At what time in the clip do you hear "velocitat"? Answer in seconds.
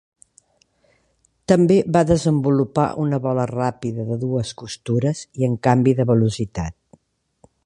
6.15-6.81